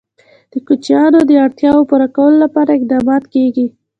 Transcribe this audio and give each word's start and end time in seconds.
د 0.51 0.53
کوچیانو 0.67 1.19
د 1.29 1.31
اړتیاوو 1.45 1.87
پوره 1.89 2.07
کولو 2.15 2.37
لپاره 2.45 2.71
اقدامات 2.73 3.23
کېږي. 3.33 3.67